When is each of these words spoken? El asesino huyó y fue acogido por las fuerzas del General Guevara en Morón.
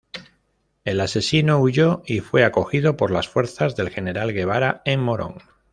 El 0.83 0.99
asesino 0.99 1.59
huyó 1.59 2.01
y 2.07 2.21
fue 2.21 2.43
acogido 2.43 2.97
por 2.97 3.11
las 3.11 3.27
fuerzas 3.27 3.75
del 3.75 3.91
General 3.91 4.33
Guevara 4.33 4.81
en 4.83 4.99
Morón. 4.99 5.37